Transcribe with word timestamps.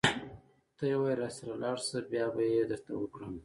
ته 0.77 0.83
يوارې 0.93 1.19
راسره 1.21 1.53
لاړ 1.63 1.77
شه 1.87 1.97
بيا 2.11 2.25
به 2.33 2.41
يې 2.53 2.63
درته 2.71 2.91
وکړم. 2.97 3.33